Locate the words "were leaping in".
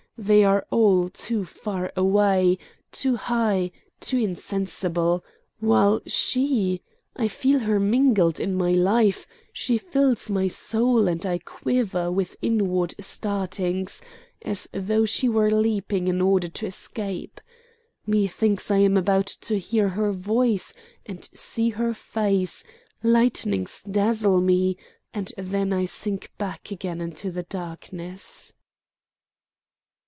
15.27-16.21